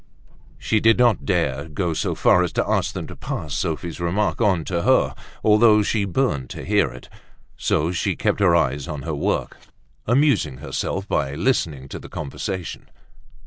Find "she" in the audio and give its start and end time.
0.57-0.79, 5.83-6.05, 7.91-8.15